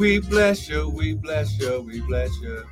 [0.00, 2.64] We bless you, we bless you, we bless you.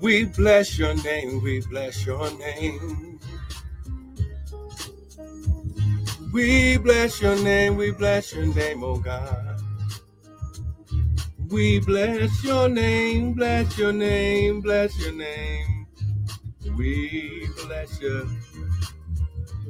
[0.00, 3.20] We bless your name, we bless your name.
[6.32, 9.60] We bless your name, we bless your name, oh God.
[11.48, 15.86] We bless your name, bless your name, bless your name.
[16.76, 18.28] We bless you.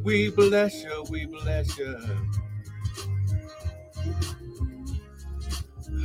[0.02, 1.98] We bless you, we bless you.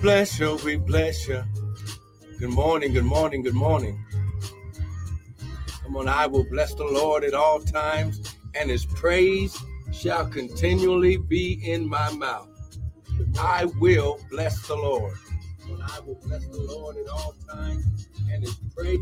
[0.00, 0.56] Bless you.
[0.64, 1.42] We bless you.
[2.38, 2.92] Good morning.
[2.92, 3.42] Good morning.
[3.42, 3.98] Good morning.
[5.82, 8.20] Come on, I will bless the Lord at all times,
[8.54, 9.56] and his praise
[9.92, 12.48] shall continually be in my mouth.
[13.38, 15.14] I will bless the Lord.
[15.82, 19.00] I will bless the Lord at all times, and his praise.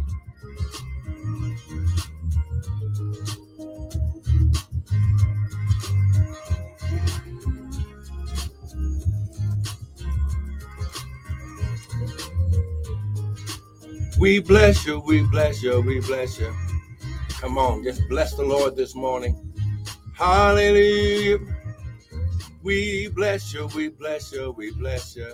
[14.19, 16.51] We bless you, we bless you, we bless you.
[17.29, 19.37] Come on, just bless the Lord this morning.
[20.15, 21.39] Hallelujah.
[22.63, 25.31] We bless you, we bless you, we bless you.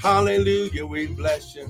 [0.00, 1.68] Hallelujah, we bless you.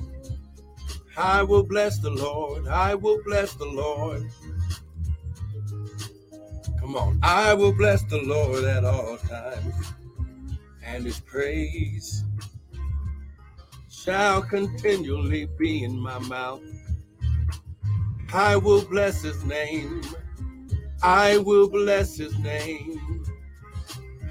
[1.15, 4.27] I will bless the Lord, I will bless the Lord.
[6.79, 9.93] Come on, I will bless the Lord at all times,
[10.83, 12.23] and his praise
[14.05, 16.61] shall continually be in my mouth.
[18.31, 20.03] I will bless his name.
[21.01, 23.25] I will bless his name.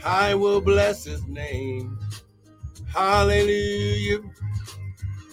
[0.04, 1.98] I will bless his name.
[2.86, 4.20] Hallelujah.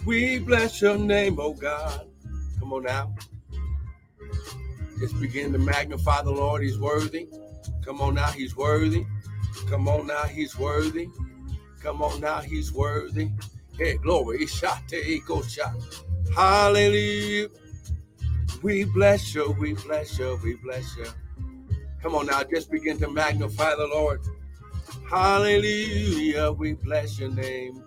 [0.07, 2.08] We bless your name, oh God.
[2.59, 3.13] Come on now.
[5.00, 6.63] Just begin to magnify the Lord.
[6.63, 7.28] He's worthy.
[7.85, 8.31] Come on now.
[8.31, 9.06] He's worthy.
[9.69, 10.23] Come on now.
[10.23, 11.09] He's worthy.
[11.84, 12.40] Come on now.
[12.40, 13.29] He's worthy.
[13.81, 14.46] Hey, glory.
[16.36, 17.47] Hallelujah.
[18.62, 19.56] We bless you.
[19.59, 20.40] We bless you.
[20.44, 21.08] We bless you.
[22.00, 22.44] Come on now.
[22.44, 24.22] Just begin to magnify the Lord.
[25.09, 26.52] Hallelujah.
[26.52, 27.84] We bless your name.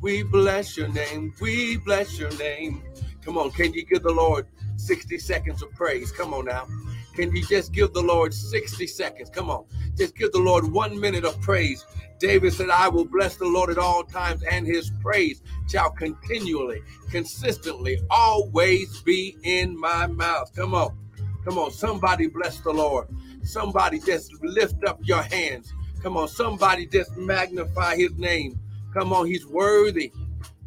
[0.00, 1.34] We bless your name.
[1.40, 2.82] We bless your name.
[3.24, 3.52] Come on.
[3.52, 6.10] Can you give the Lord 60 seconds of praise?
[6.10, 6.66] Come on now.
[7.14, 9.30] Can you just give the Lord 60 seconds?
[9.30, 9.66] Come on.
[9.96, 11.84] Just give the Lord one minute of praise.
[12.18, 16.82] David said, I will bless the Lord at all times, and his praise shall continually,
[17.10, 20.54] consistently, always be in my mouth.
[20.54, 20.96] Come on.
[21.44, 21.70] Come on.
[21.70, 23.08] Somebody bless the Lord.
[23.42, 25.72] Somebody just lift up your hands.
[26.02, 26.28] Come on.
[26.28, 28.58] Somebody just magnify his name.
[28.92, 29.26] Come on.
[29.26, 30.12] He's worthy.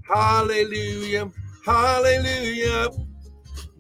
[0.07, 1.31] Hallelujah.
[1.65, 2.89] Hallelujah.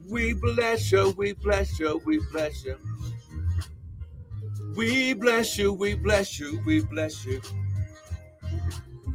[0.09, 1.13] We bless you.
[1.17, 2.01] We bless you.
[2.05, 2.77] We bless you.
[4.75, 7.41] We bless you, we bless you, we bless you.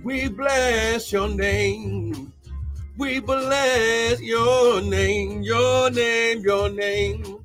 [0.05, 2.33] We bless your name.
[2.97, 7.45] We bless your name, your name, your name.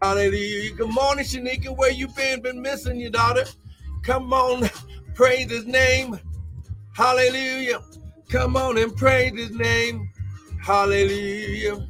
[0.00, 0.74] Hallelujah.
[0.74, 1.76] Good morning, Shanika.
[1.76, 2.40] Where you been?
[2.40, 3.44] Been missing you, daughter.
[4.02, 4.70] Come on,
[5.14, 6.18] praise his name.
[6.94, 7.80] Hallelujah.
[8.30, 10.10] Come on and praise his name.
[10.62, 11.86] Hallelujah.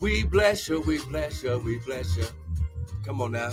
[0.00, 2.26] We bless you, we bless you, we bless you.
[3.04, 3.50] Come on now.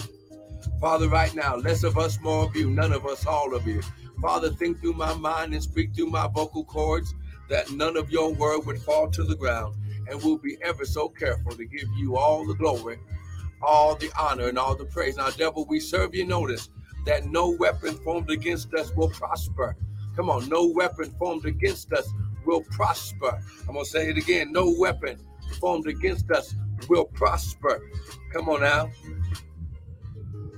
[0.80, 3.82] Father, right now, less of us, more of you, none of us, all of you.
[4.22, 7.14] Father, think through my mind and speak through my vocal cords
[7.50, 9.76] that none of your word would fall to the ground.
[10.10, 12.98] And we'll be ever so careful to give you all the glory,
[13.62, 15.18] all the honor, and all the praise.
[15.18, 16.70] Now, devil, we serve you notice
[17.06, 19.76] that no weapon formed against us will prosper.
[20.16, 22.08] Come on, no weapon formed against us
[22.46, 23.40] will prosper.
[23.68, 25.18] I'm going to say it again no weapon
[25.60, 26.56] formed against us
[26.90, 27.82] will prosper.
[28.34, 28.90] Come on now.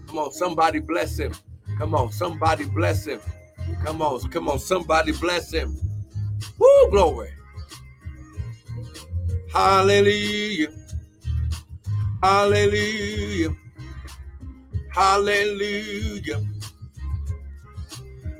[0.07, 1.33] Come on, somebody bless him.
[1.77, 3.19] Come on, somebody bless him.
[3.83, 5.75] Come on, come on, somebody bless him.
[6.59, 7.29] Woo, glory.
[9.51, 10.69] Hallelujah.
[12.21, 13.55] Hallelujah.
[14.91, 16.43] Hallelujah.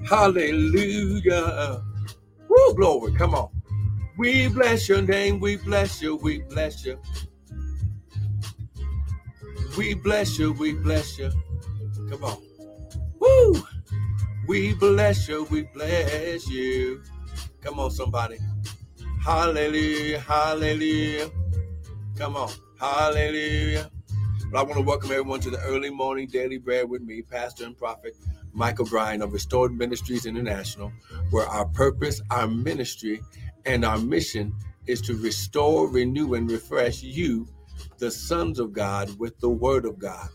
[0.07, 1.83] Hallelujah.
[2.50, 3.13] Woo, glory.
[3.13, 3.50] Come on.
[4.18, 5.39] We bless your name.
[5.39, 6.15] We bless you.
[6.18, 7.00] We bless you.
[9.77, 11.31] We bless you, we bless you.
[12.09, 12.37] Come on.
[13.19, 13.63] Woo!
[14.47, 17.01] We bless you, we bless you.
[17.61, 18.37] Come on, somebody.
[19.23, 21.31] Hallelujah, hallelujah.
[22.17, 23.89] Come on, hallelujah.
[24.51, 27.65] But I want to welcome everyone to the early morning daily bread with me, Pastor
[27.65, 28.15] and Prophet
[28.53, 30.91] Michael Bryan of Restored Ministries International,
[31.31, 33.21] where our purpose, our ministry,
[33.65, 34.53] and our mission
[34.85, 37.47] is to restore, renew, and refresh you,
[37.97, 40.29] the sons of God, with the word of God.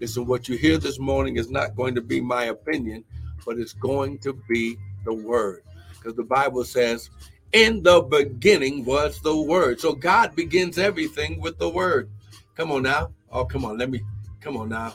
[0.00, 3.04] Listen, what you hear this morning is not going to be my opinion,
[3.46, 5.62] but it's going to be the word.
[5.96, 7.10] Because the Bible says,
[7.52, 9.80] in the beginning was the word.
[9.80, 12.10] So God begins everything with the word.
[12.56, 13.12] Come on now.
[13.30, 13.78] Oh, come on.
[13.78, 14.02] Let me,
[14.40, 14.94] come on now.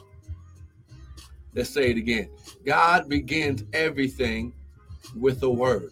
[1.53, 2.29] Let's say it again.
[2.65, 4.53] God begins everything
[5.17, 5.91] with the word.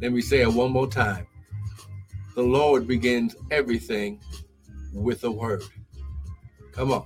[0.00, 1.26] Let me say it one more time.
[2.34, 4.20] The Lord begins everything
[4.92, 5.62] with a word.
[6.72, 7.04] Come on.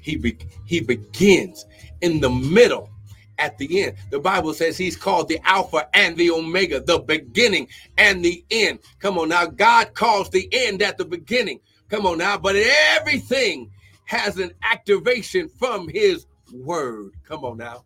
[0.00, 1.66] He be, he begins
[2.00, 2.90] in the middle
[3.38, 3.96] at the end.
[4.10, 7.68] The Bible says he's called the Alpha and the Omega, the beginning
[7.98, 8.78] and the end.
[9.00, 9.46] Come on now.
[9.46, 11.60] God calls the end at the beginning.
[11.88, 12.38] Come on now.
[12.38, 13.70] But everything
[14.04, 17.12] has an activation from his word.
[17.24, 17.84] Come on now.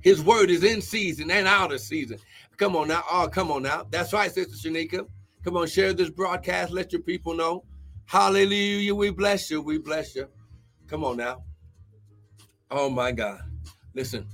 [0.00, 2.18] His word is in season and out of season.
[2.56, 3.02] Come on now.
[3.10, 3.86] Oh, come on now.
[3.90, 5.06] That's right, Sister Shanika.
[5.44, 6.72] Come on, share this broadcast.
[6.72, 7.64] Let your people know.
[8.06, 8.94] Hallelujah.
[8.94, 9.60] We bless you.
[9.60, 10.28] We bless you.
[10.86, 11.42] Come on now.
[12.70, 13.40] Oh my God.
[13.94, 14.26] Listen.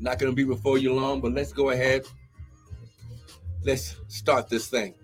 [0.00, 2.04] Not going to be before you long, but let's go ahead.
[3.64, 4.94] Let's start this thing.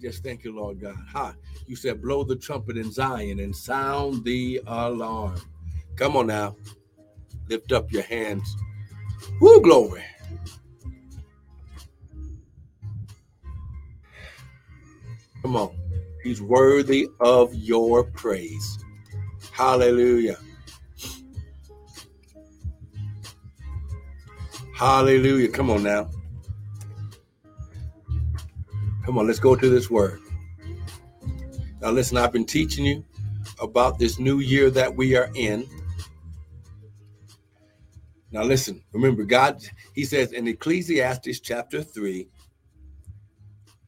[0.00, 0.96] Just thank you, Lord God.
[1.12, 1.34] Ha!
[1.66, 5.40] You said, blow the trumpet in Zion and sound the alarm.
[5.96, 6.56] Come on now.
[7.48, 8.56] Lift up your hands.
[9.40, 10.02] Woo, glory.
[15.42, 15.76] Come on.
[16.22, 18.78] He's worthy of your praise.
[19.52, 20.38] Hallelujah.
[24.76, 25.48] Hallelujah.
[25.48, 26.10] Come on now.
[29.04, 30.20] Come on, let's go to this word.
[31.80, 33.04] Now, listen, I've been teaching you
[33.60, 35.66] about this new year that we are in.
[38.30, 39.62] Now, listen, remember, God,
[39.94, 42.28] He says in Ecclesiastes chapter 3,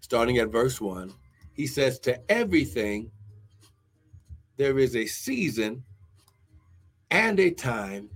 [0.00, 1.12] starting at verse 1,
[1.52, 3.10] He says, To everything
[4.56, 5.84] there is a season
[7.10, 8.08] and a time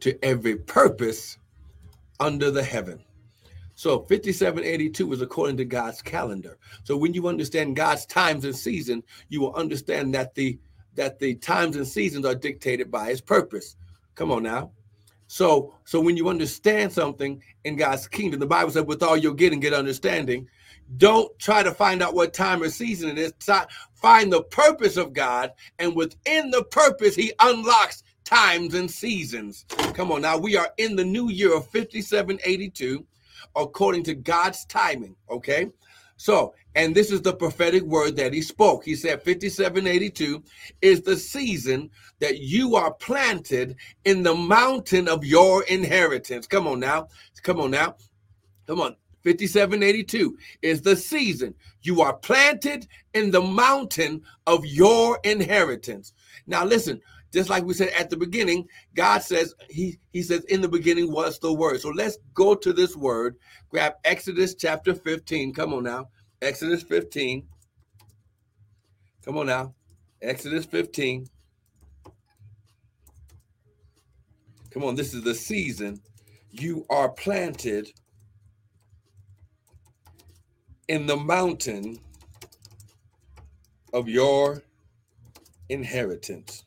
[0.00, 1.36] to every purpose
[2.20, 3.02] under the heaven.
[3.80, 6.58] So 5782 is according to God's calendar.
[6.84, 10.58] So when you understand God's times and season, you will understand that the
[10.96, 13.76] that the times and seasons are dictated by his purpose.
[14.16, 14.72] Come on now.
[15.28, 19.32] So so when you understand something in God's kingdom, the Bible said, with all you're
[19.32, 20.46] getting, get understanding.
[20.98, 23.32] Don't try to find out what time or season it is.
[23.94, 29.64] Find the purpose of God, and within the purpose, He unlocks times and seasons.
[29.94, 33.06] Come on now, we are in the new year of 5782
[33.56, 35.16] according to God's timing.
[35.30, 35.68] Okay.
[36.16, 38.84] So, and this is the prophetic word that he spoke.
[38.84, 40.42] He said 5782
[40.82, 46.46] is the season that you are planted in the mountain of your inheritance.
[46.46, 47.08] Come on now.
[47.42, 47.96] Come on now.
[48.66, 48.96] Come on.
[49.24, 56.12] 5782 is the season you are planted in the mountain of your inheritance.
[56.46, 57.00] Now, listen,
[57.32, 61.12] just like we said at the beginning, God says, He He says, in the beginning
[61.12, 61.80] was the word.
[61.80, 63.36] So let's go to this word.
[63.70, 65.54] Grab Exodus chapter 15.
[65.54, 66.08] Come on now.
[66.42, 67.46] Exodus 15.
[69.24, 69.74] Come on now.
[70.22, 71.26] Exodus 15.
[74.70, 76.00] Come on, this is the season
[76.52, 77.90] you are planted
[80.88, 81.98] in the mountain
[83.92, 84.62] of your
[85.68, 86.64] inheritance.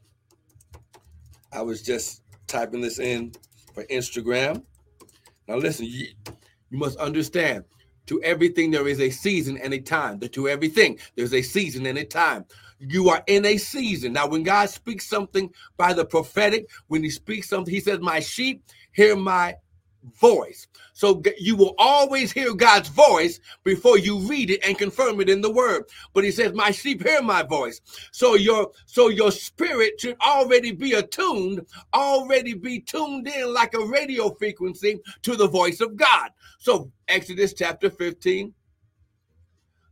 [1.53, 3.33] I was just typing this in
[3.73, 4.63] for Instagram.
[5.47, 6.07] Now, listen, you,
[6.69, 7.65] you must understand
[8.07, 10.19] to everything there is a season and a time.
[10.19, 12.45] To everything there's a season and a time.
[12.79, 14.13] You are in a season.
[14.13, 18.19] Now, when God speaks something by the prophetic, when he speaks something, he says, My
[18.19, 19.55] sheep hear my
[20.19, 20.67] voice.
[20.93, 25.41] So you will always hear God's voice before you read it and confirm it in
[25.41, 25.83] the word.
[26.13, 27.81] But he says, "My sheep hear my voice."
[28.11, 33.85] So your so your spirit should already be attuned, already be tuned in like a
[33.85, 36.31] radio frequency to the voice of God.
[36.59, 38.53] So Exodus chapter 15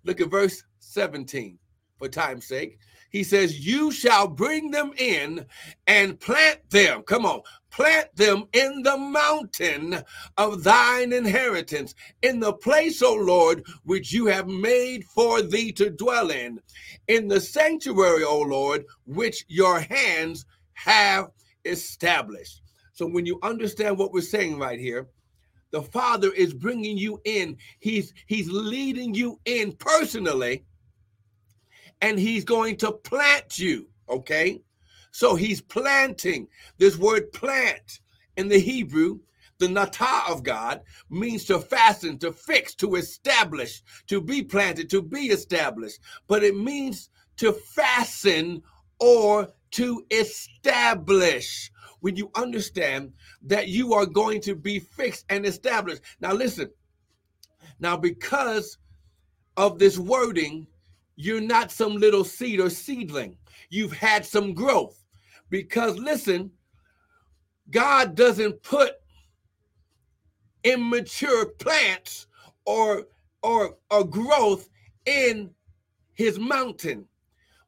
[0.04, 1.58] Look at verse 17.
[1.98, 2.80] for time's sake.
[3.12, 5.46] He says, You shall bring them in
[5.86, 7.04] and plant them.
[7.04, 10.02] Come on, plant them in the mountain
[10.38, 15.90] of thine inheritance, in the place, O Lord, which you have made for thee to
[15.90, 16.60] dwell in,
[17.08, 21.28] in the sanctuary, O Lord, which your hands have
[21.66, 22.62] established.
[22.94, 25.08] So when you understand what we're saying right here,
[25.72, 27.58] the Father is bringing you in.
[27.80, 30.66] He's he's leading you in personally
[32.02, 34.62] and he's going to plant you, okay?
[35.12, 36.48] So he's planting.
[36.78, 38.00] This word plant
[38.38, 39.20] in the Hebrew,
[39.60, 45.02] the nata of God, means to fasten, to fix, to establish, to be planted, to
[45.02, 46.00] be established.
[46.28, 48.64] But it means to fasten
[49.00, 51.72] or to establish.
[52.00, 56.02] When you understand that you are going to be fixed and established.
[56.20, 56.72] Now, listen.
[57.80, 58.80] Now, because
[59.56, 60.66] of this wording,
[61.16, 63.38] you're not some little seed or seedling.
[63.70, 65.04] You've had some growth.
[65.50, 66.52] Because listen,
[67.70, 68.94] God doesn't put
[70.64, 72.28] immature plants
[72.66, 73.08] or
[73.44, 74.70] or or growth
[75.06, 75.50] in
[76.14, 77.06] his mountain.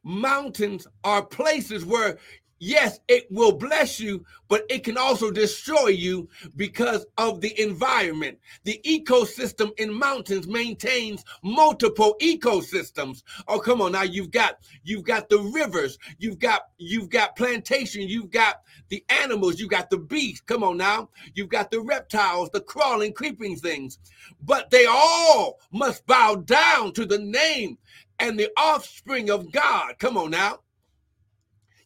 [0.04, 2.18] Mountains are places where
[2.58, 8.38] yes, it will bless you, but it can also destroy you because of the environment.
[8.64, 13.22] The ecosystem in mountains maintains multiple ecosystems.
[13.48, 18.02] Oh, come on now, you've got you've got the rivers, you've got you've got plantation,
[18.02, 20.42] you've got the animals, you've got the beasts.
[20.42, 23.98] Come on now, you've got the reptiles, the crawling, creeping things,
[24.42, 27.78] but they all must bow down to the name
[28.18, 29.98] and the offspring of God.
[29.98, 30.60] Come on now.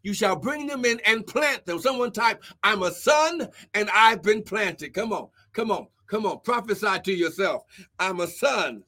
[0.09, 1.79] You shall bring them in and plant them.
[1.81, 4.95] Someone type, I'm a son and I've been planted.
[4.95, 6.41] Come on, come on, come on.
[6.41, 7.65] Prophesy to yourself.
[7.99, 8.85] I'm a son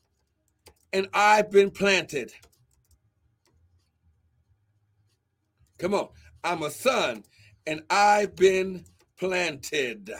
[0.94, 2.32] and I've been planted.
[5.76, 6.08] Come on.
[6.42, 7.24] I'm a son
[7.66, 8.86] and I've been
[9.18, 10.10] planted.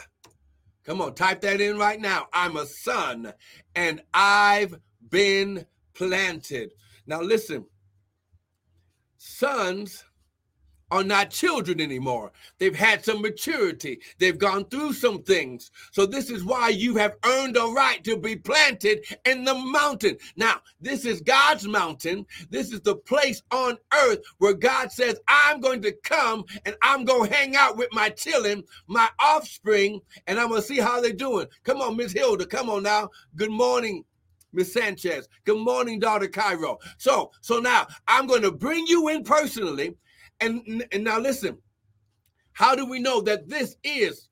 [0.85, 2.27] Come on, type that in right now.
[2.35, 3.33] I'm a son
[3.75, 4.79] and I've
[5.09, 5.65] been
[5.95, 6.73] planted.
[7.07, 7.65] Now, listen,
[9.17, 10.05] sons
[10.91, 12.33] are not children anymore.
[12.59, 14.01] They've had some maturity.
[14.19, 15.71] They've gone through some things.
[15.93, 20.17] So this is why you have earned a right to be planted in the mountain.
[20.37, 22.27] Now, this is God's mountain.
[22.51, 27.05] This is the place on earth where God says, I'm going to come and I'm
[27.05, 31.01] going to hang out with my children, my offspring, and I'm going to see how
[31.01, 31.47] they're doing.
[31.65, 32.47] Come on, Miss Hilda.
[32.47, 33.11] Come on now.
[33.37, 34.05] Good morning.
[34.53, 35.29] Miss Sanchez.
[35.45, 36.79] Good morning, daughter Cairo.
[36.99, 39.95] So, so now I'm going to bring you in personally
[40.41, 41.59] and, and now listen,
[42.53, 44.31] how do we know that this is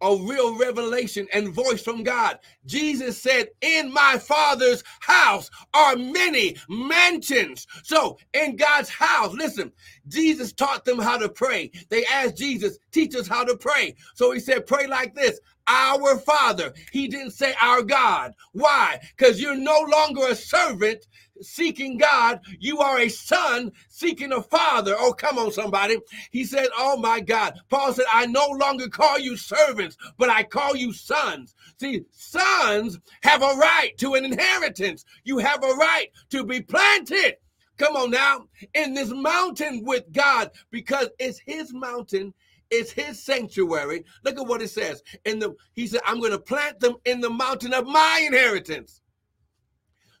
[0.00, 2.38] a real revelation and voice from God.
[2.66, 7.66] Jesus said, In my Father's house are many mansions.
[7.82, 9.72] So, in God's house, listen,
[10.06, 11.70] Jesus taught them how to pray.
[11.88, 13.96] They asked Jesus, Teach us how to pray.
[14.14, 16.72] So, he said, Pray like this Our Father.
[16.92, 18.32] He didn't say our God.
[18.52, 18.98] Why?
[19.16, 21.06] Because you're no longer a servant
[21.40, 22.40] seeking God.
[22.58, 24.94] You are a son seeking a father.
[24.98, 25.98] Oh, come on, somebody.
[26.30, 27.58] He said, Oh my God.
[27.68, 31.54] Paul said, I no longer call you servants, but I call you sons.
[31.80, 35.04] See, sons have a right to an inheritance.
[35.24, 37.36] You have a right to be planted.
[37.78, 42.34] Come on now, in this mountain with God, because it's his mountain
[42.70, 44.04] it's his sanctuary.
[44.24, 45.02] Look at what it says.
[45.24, 49.00] In the he said, I'm going to plant them in the mountain of my inheritance.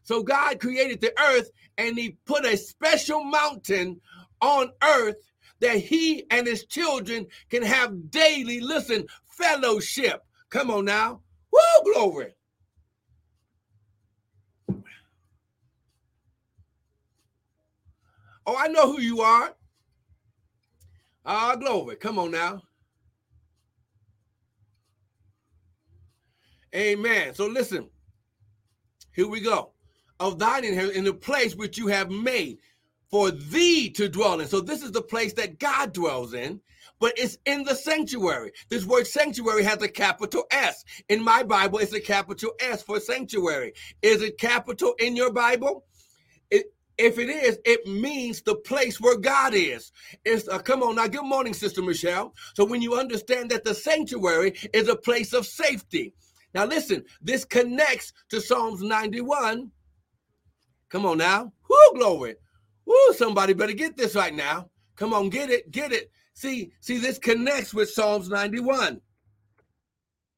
[0.02, 4.00] So God created the earth and he put a special mountain
[4.40, 10.22] on earth that he and his children can have daily, listen, fellowship.
[10.50, 11.20] Come on now.
[11.52, 12.34] Woo, glory.
[18.46, 19.54] Oh, I know who you are.
[21.30, 21.96] Ah, glory.
[21.96, 22.62] Come on now.
[26.74, 27.34] Amen.
[27.34, 27.90] So listen,
[29.12, 29.72] here we go
[30.20, 32.58] of thine inheritance in the place which you have made
[33.10, 34.48] for thee to dwell in.
[34.48, 36.60] So this is the place that God dwells in,
[36.98, 38.52] but it's in the sanctuary.
[38.70, 40.82] This word sanctuary has a capital S.
[41.10, 43.74] In my Bible, it's a capital S for sanctuary.
[44.02, 45.84] Is it capital in your Bible?
[46.98, 49.92] If it is, it means the place where God is.
[50.24, 51.06] It's uh, come on now.
[51.06, 52.34] Good morning, Sister Michelle.
[52.54, 56.12] So when you understand that the sanctuary is a place of safety.
[56.54, 59.70] Now listen, this connects to Psalms 91
[60.88, 61.52] Come on now.
[61.68, 62.36] Whoo, glory.
[62.86, 64.70] Whoo, somebody better get this right now.
[64.96, 66.10] Come on, get it, get it.
[66.34, 69.00] See, see, this connects with Psalms 91.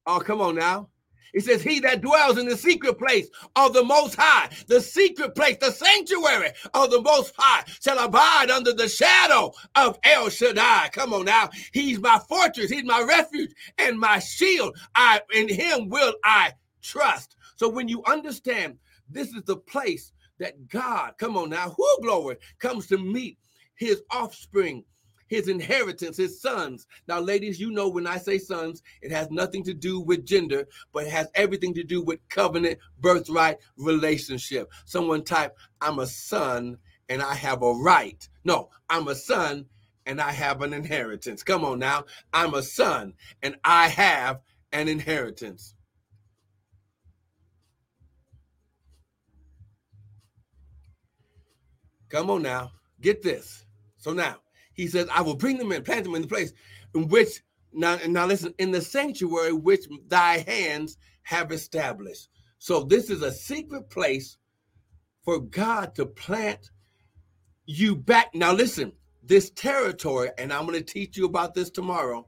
[0.05, 0.89] Oh, come on now.
[1.33, 5.35] It says, He that dwells in the secret place of the Most High, the secret
[5.35, 10.89] place, the sanctuary of the Most High, shall abide under the shadow of El Shaddai.
[10.91, 11.49] Come on now.
[11.71, 14.77] He's my fortress, He's my refuge and my shield.
[14.95, 17.35] I in Him will I trust.
[17.55, 18.77] So when you understand
[19.09, 23.37] this is the place that God, come on now, who glory, comes to meet
[23.75, 24.83] His offspring
[25.31, 26.87] his inheritance, his sons.
[27.07, 30.67] Now, ladies, you know when I say sons, it has nothing to do with gender,
[30.91, 34.69] but it has everything to do with covenant, birthright, relationship.
[34.83, 38.27] Someone type, I'm a son and I have a right.
[38.43, 39.67] No, I'm a son
[40.05, 41.43] and I have an inheritance.
[41.43, 42.03] Come on now.
[42.33, 44.41] I'm a son and I have
[44.73, 45.75] an inheritance.
[52.09, 52.73] Come on now.
[52.99, 53.63] Get this.
[53.97, 54.35] So now,
[54.81, 56.53] he says, I will bring them and plant them in the place
[56.95, 62.29] in which, now, now listen, in the sanctuary which thy hands have established.
[62.57, 64.37] So this is a secret place
[65.23, 66.71] for God to plant
[67.65, 68.33] you back.
[68.33, 68.91] Now listen,
[69.23, 72.27] this territory, and I'm going to teach you about this tomorrow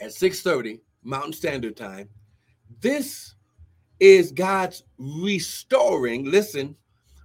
[0.00, 2.08] at 6:30 Mountain Standard Time.
[2.80, 3.34] This
[4.00, 6.24] is God's restoring.
[6.30, 6.76] Listen,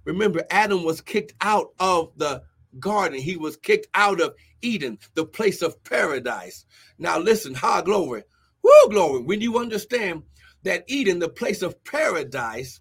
[0.04, 2.42] remember Adam was kicked out of the
[2.78, 3.20] garden.
[3.20, 6.64] He was kicked out of Eden, the place of paradise.
[6.98, 8.24] Now, listen, high glory.
[8.62, 9.22] Woo, glory.
[9.22, 10.24] When you understand
[10.64, 12.80] that Eden, the place of paradise,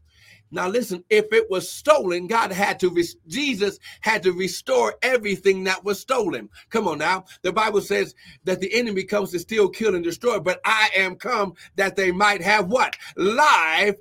[0.50, 5.84] now listen, if it was stolen, God had to, Jesus had to restore everything that
[5.84, 6.50] was stolen.
[6.70, 7.26] Come on now.
[7.42, 8.16] The Bible says
[8.46, 12.12] that the enemy comes to steal, kill, and destroy, but I am come that they
[12.12, 12.96] might have what?
[13.18, 13.98] Life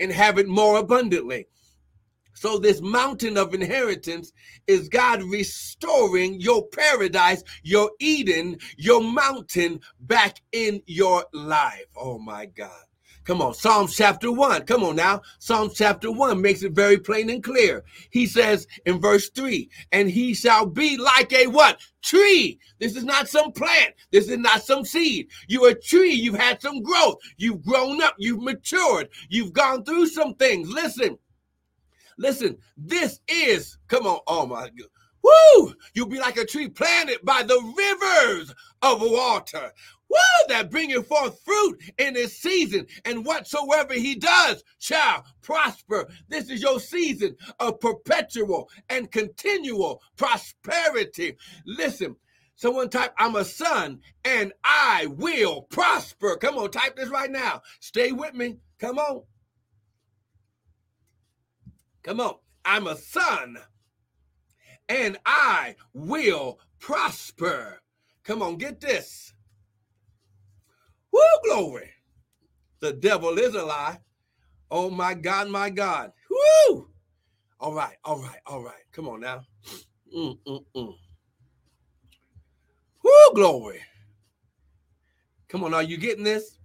[0.00, 1.46] and have it more abundantly.
[2.40, 4.32] So, this mountain of inheritance
[4.66, 11.84] is God restoring your paradise, your Eden, your mountain back in your life.
[11.94, 12.84] Oh my God.
[13.24, 14.62] Come on, Psalms chapter 1.
[14.62, 15.20] Come on now.
[15.38, 17.84] Psalms chapter 1 makes it very plain and clear.
[18.08, 21.78] He says in verse 3, and he shall be like a what?
[22.00, 22.58] Tree.
[22.78, 23.92] This is not some plant.
[24.12, 25.28] This is not some seed.
[25.46, 26.14] You're a tree.
[26.14, 27.18] You've had some growth.
[27.36, 28.14] You've grown up.
[28.18, 29.10] You've matured.
[29.28, 30.70] You've gone through some things.
[30.70, 31.18] Listen,
[32.20, 34.88] Listen, this is, come on, oh my God.
[35.22, 35.74] Woo!
[35.94, 39.72] You'll be like a tree planted by the rivers of water.
[40.10, 40.18] Woo!
[40.48, 46.10] That bringing forth fruit in its season, and whatsoever he does shall prosper.
[46.28, 51.38] This is your season of perpetual and continual prosperity.
[51.64, 52.16] Listen,
[52.54, 56.36] someone type, I'm a son and I will prosper.
[56.36, 57.62] Come on, type this right now.
[57.80, 58.58] Stay with me.
[58.78, 59.22] Come on.
[62.02, 62.34] Come on.
[62.64, 63.58] I'm a son
[64.90, 67.80] and I will prosper.
[68.24, 69.32] Come on, get this.
[71.12, 71.90] Woo, glory.
[72.80, 73.98] The devil is a lie.
[74.70, 76.12] Oh my God, my God.
[76.30, 76.88] Woo!
[77.60, 78.82] All right, all right, all right.
[78.92, 79.42] Come on now.
[80.16, 80.94] Mm-mm-mm.
[83.04, 83.80] Woo, glory.
[85.48, 86.58] Come on, are you getting this?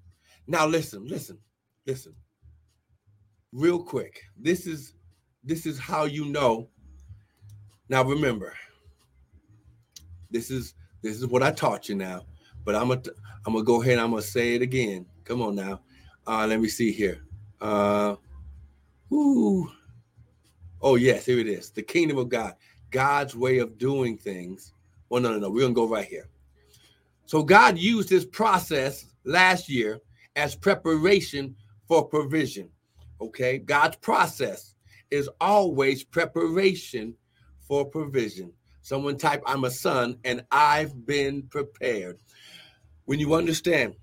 [0.48, 1.38] Now listen, listen,
[1.86, 2.16] listen.
[3.52, 4.22] Real quick.
[4.38, 4.95] This is
[5.46, 6.68] this is how you know.
[7.88, 8.54] Now remember,
[10.32, 12.26] this is this is what I taught you now,
[12.64, 13.02] but I'm gonna
[13.46, 13.94] I'm gonna go ahead.
[13.94, 15.06] And I'm gonna say it again.
[15.24, 15.82] Come on now.
[16.28, 17.22] Uh, let me see here.
[17.62, 18.16] Uh,
[19.14, 19.72] ooh.
[20.82, 21.70] Oh yes, here it is.
[21.70, 22.56] The kingdom of God,
[22.90, 24.74] God's way of doing things.
[25.10, 25.50] Well, no, no, no.
[25.50, 26.28] We're gonna go right here.
[27.28, 30.00] So God used this process last year
[30.36, 31.56] as preparation
[31.88, 32.70] for provision.
[33.22, 34.75] Okay, God's process
[35.12, 37.16] is always preparation
[37.68, 38.52] for provision.
[38.82, 42.20] Someone type, I'm a son and I've been prepared.
[43.06, 43.96] When you understand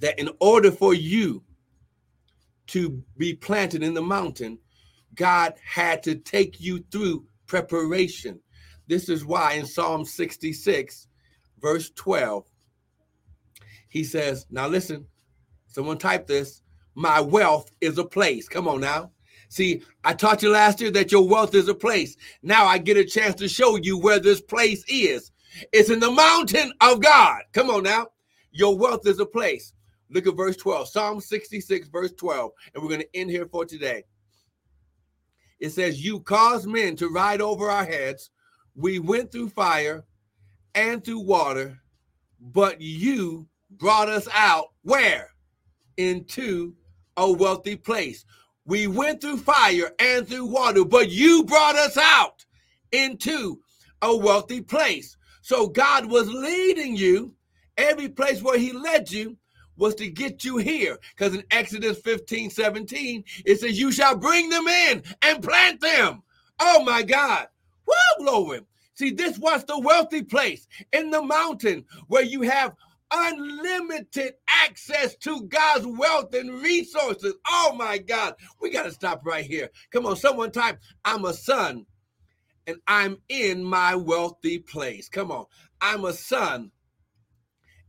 [0.00, 1.42] that in order for you
[2.68, 4.58] to be planted in the mountain,
[5.14, 8.40] God had to take you through preparation.
[8.86, 11.08] This is why in Psalm 66,
[11.60, 12.44] verse 12,
[13.88, 15.06] he says, Now listen,
[15.66, 16.62] someone type this,
[16.94, 18.48] my wealth is a place.
[18.48, 19.10] Come on now.
[19.48, 22.16] See, I taught you last year that your wealth is a place.
[22.42, 25.30] Now I get a chance to show you where this place is.
[25.72, 27.42] It's in the mountain of God.
[27.52, 28.08] Come on now.
[28.52, 29.72] Your wealth is a place.
[30.10, 32.50] Look at verse 12, Psalm 66, verse 12.
[32.74, 34.04] And we're going to end here for today.
[35.60, 38.30] It says, You caused men to ride over our heads.
[38.74, 40.04] We went through fire
[40.74, 41.78] and through water,
[42.40, 45.30] but you brought us out where?
[45.96, 46.74] Into
[47.16, 48.24] a wealthy place.
[48.68, 52.44] We went through fire and through water, but you brought us out
[52.92, 53.62] into
[54.02, 55.16] a wealthy place.
[55.40, 57.34] So God was leading you
[57.78, 59.38] every place where He led you
[59.78, 60.98] was to get you here.
[61.16, 66.22] Because in Exodus 15 17, it says, You shall bring them in and plant them.
[66.60, 67.46] Oh my God.
[67.86, 68.60] Woo, glory.
[68.92, 72.74] See, this was the wealthy place in the mountain where you have
[73.10, 77.34] unlimited access to God's wealth and resources.
[77.46, 78.34] Oh my God.
[78.60, 79.70] We got to stop right here.
[79.90, 81.86] Come on, someone type, I'm a son
[82.66, 85.08] and I'm in my wealthy place.
[85.08, 85.46] Come on.
[85.80, 86.70] I'm a son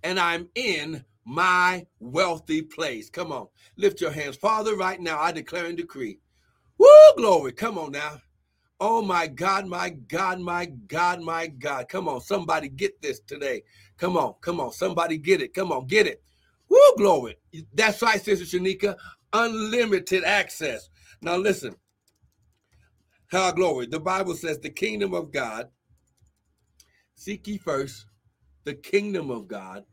[0.03, 3.09] and I'm in my wealthy place.
[3.09, 3.47] Come on.
[3.77, 4.37] Lift your hands.
[4.37, 6.19] Father, right now, I declare and decree.
[6.77, 7.51] Woo, glory.
[7.51, 8.21] Come on now.
[8.81, 11.89] Oh my God, my God, my God, my God.
[11.89, 13.63] Come on, somebody get this today.
[13.99, 15.53] Come on, come on, somebody get it.
[15.53, 16.23] Come on, get it.
[16.69, 17.37] Woo, glory.
[17.73, 18.95] That's right, Sister Shanika.
[19.33, 20.89] Unlimited access.
[21.21, 21.75] Now listen.
[23.27, 23.85] How glory.
[23.85, 25.69] The Bible says the kingdom of God.
[27.15, 28.05] Seek ye first
[28.63, 29.83] the kingdom of God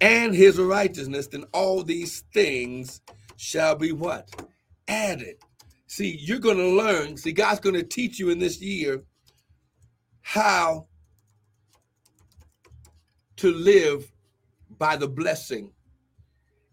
[0.00, 3.00] and his righteousness, then all these things
[3.36, 4.28] shall be what?
[4.88, 5.36] Added.
[5.86, 7.16] See, you're going to learn.
[7.16, 9.04] See, God's going to teach you in this year
[10.22, 10.86] how
[13.36, 14.10] to live
[14.78, 15.72] by the blessing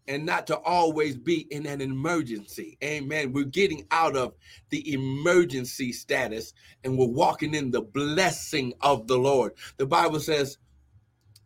[0.07, 2.77] and not to always be in an emergency.
[2.83, 3.31] Amen.
[3.31, 4.33] We're getting out of
[4.69, 9.53] the emergency status and we're walking in the blessing of the Lord.
[9.77, 10.57] The Bible says,